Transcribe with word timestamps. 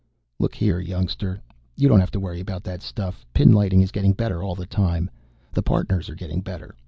"Look 0.39 0.55
here, 0.55 0.79
youngster. 0.79 1.43
You 1.75 1.87
don't 1.87 1.99
have 1.99 2.09
to 2.09 2.19
worry 2.19 2.39
about 2.39 2.63
that 2.63 2.81
stuff. 2.81 3.23
Pinlighting 3.35 3.83
is 3.83 3.91
getting 3.91 4.13
better 4.13 4.41
all 4.41 4.55
the 4.55 4.65
time. 4.65 5.11
The 5.53 5.61
Partners 5.61 6.09
are 6.09 6.15
getting 6.15 6.41
better. 6.41 6.73